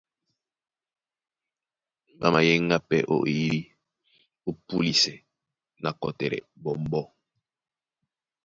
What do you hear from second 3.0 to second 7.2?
ó eyídí ó púlisɛ na kɔtɛlɛ ɓɔmbɔ́.